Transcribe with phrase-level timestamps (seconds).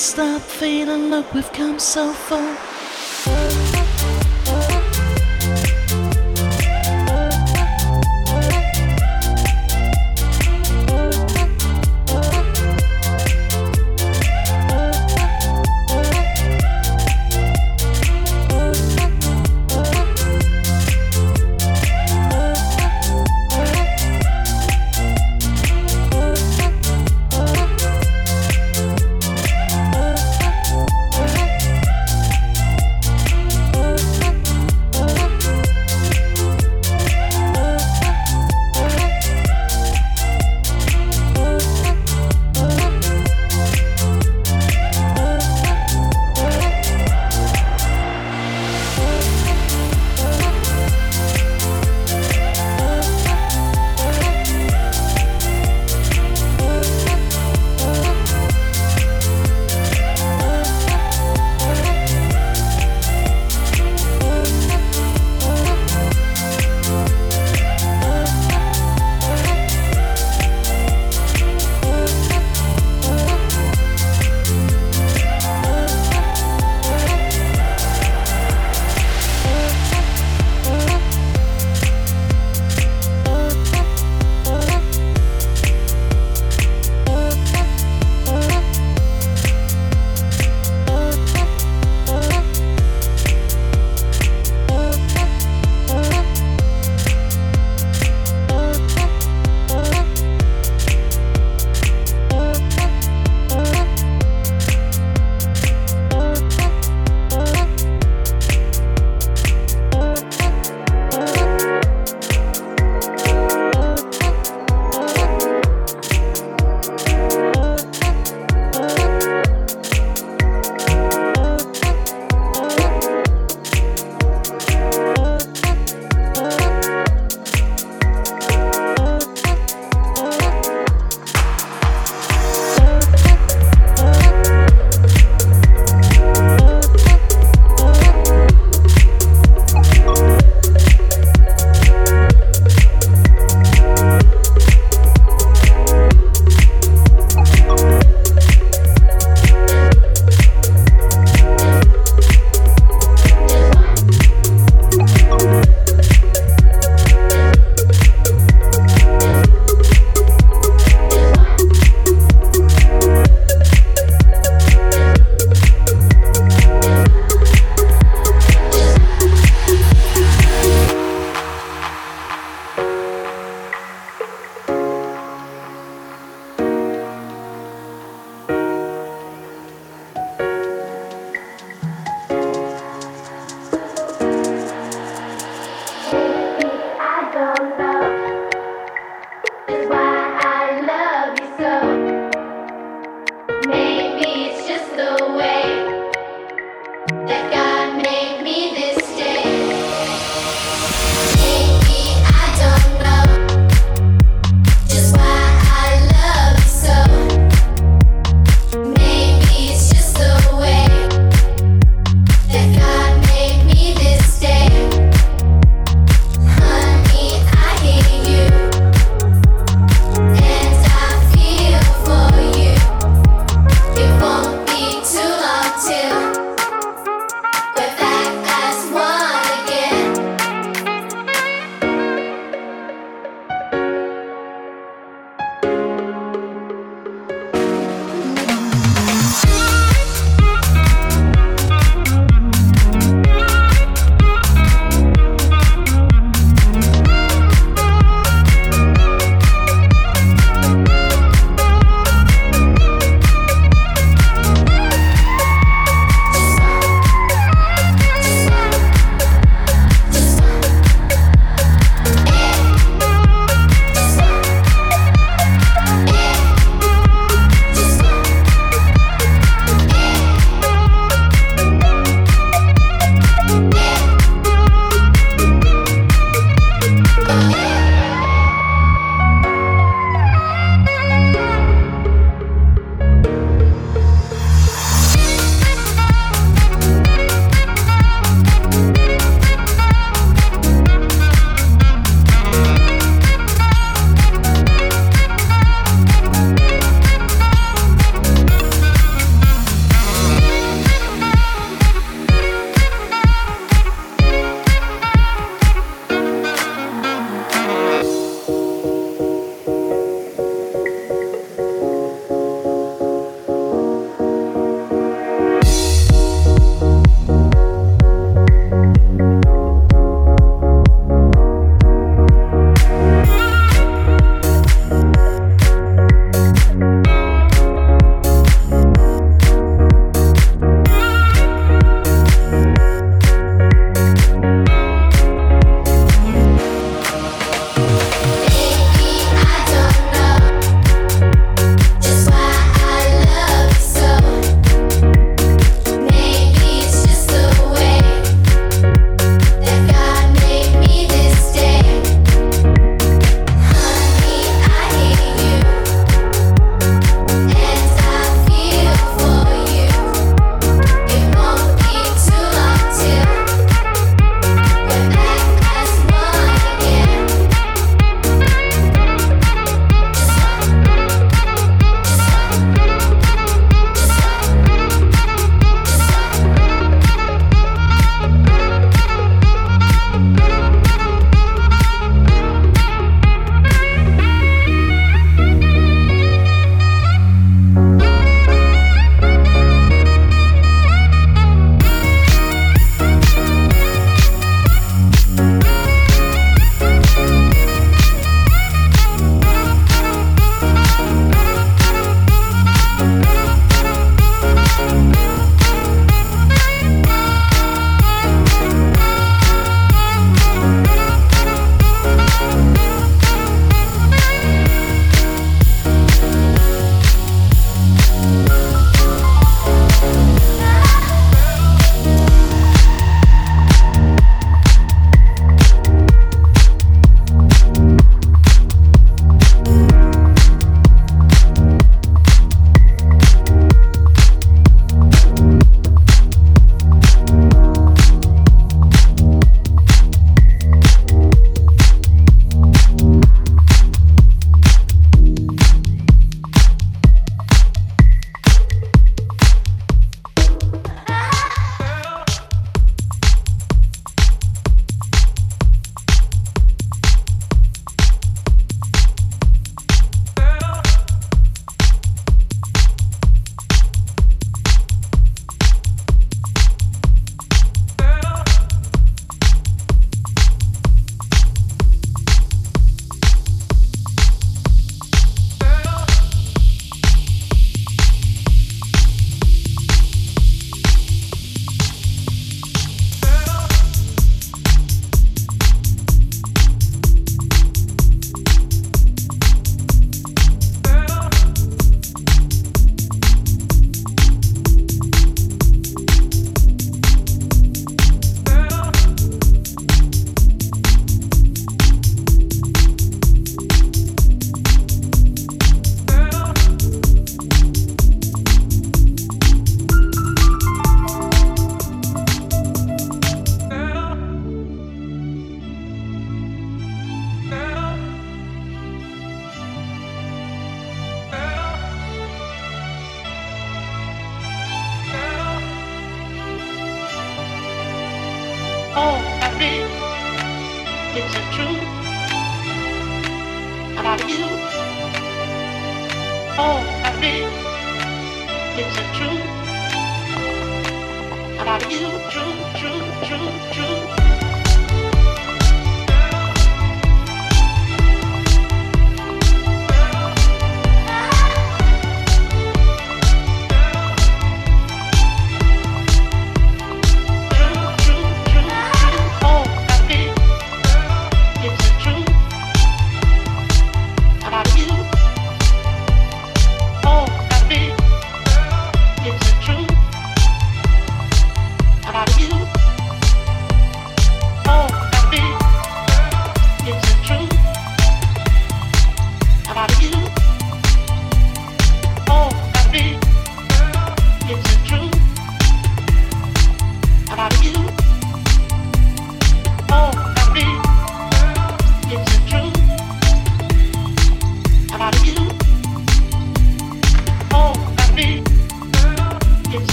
[0.00, 2.69] stop feeling, look, we've come so far.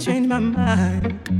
[0.00, 1.39] change my mind.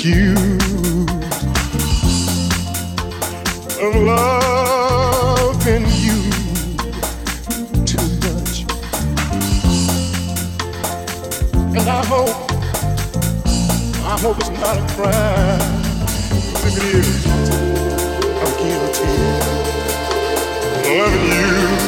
[0.00, 1.10] accused
[3.82, 6.18] of loving you
[7.84, 8.64] too much.
[11.76, 12.50] And I hope,
[14.06, 15.82] I hope it's not a crime.
[16.56, 17.26] If it is,
[18.40, 19.10] I'm guilty
[20.76, 21.79] of loving you.